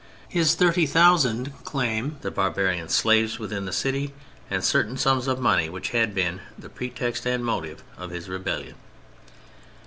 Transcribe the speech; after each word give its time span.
His 0.29 0.55
thirty 0.55 0.87
thousand 0.87 1.53
claim 1.63 2.17
the 2.21 2.31
barbarian 2.31 2.89
slaves 2.89 3.37
within 3.37 3.65
the 3.65 3.71
city, 3.71 4.15
and 4.49 4.63
certain 4.63 4.97
sums 4.97 5.27
of 5.27 5.37
money 5.39 5.69
which 5.69 5.89
had 5.89 6.15
been, 6.15 6.41
the 6.57 6.69
pretext 6.69 7.27
and 7.27 7.45
motive 7.45 7.83
of 7.99 8.09
his 8.09 8.27
rebellion. 8.27 8.77